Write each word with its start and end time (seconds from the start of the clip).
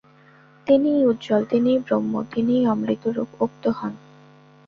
তিনিই 0.67 1.01
উজ্জ্বল, 1.05 1.41
তিনিই 1.45 1.79
ব্রহ্ম, 1.79 2.13
তিনিই 2.33 2.63
অমৃতরূপ 2.67 3.29
উক্ত 3.41 3.63
হন। 3.69 3.93